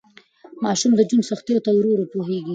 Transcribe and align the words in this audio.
ماشوم 0.63 0.91
د 0.95 1.01
ژوند 1.09 1.27
سختیو 1.31 1.63
ته 1.65 1.69
ورو 1.73 1.89
ورو 1.91 2.09
پوهیږي. 2.13 2.49